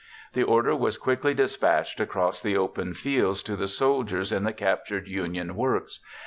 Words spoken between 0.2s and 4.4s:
The order was quickly dispatched across the open fields to the soldiers